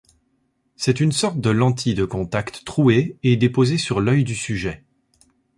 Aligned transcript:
C’est 0.77 0.99
une 0.99 1.11
sorte 1.11 1.39
de 1.39 1.51
lentille 1.51 1.93
de 1.93 2.05
contact 2.05 2.65
trouée 2.65 3.17
et 3.21 3.37
déposée 3.37 3.77
sur 3.77 4.01
l’œil 4.01 4.23
du 4.23 4.33
sujet. 4.33 4.83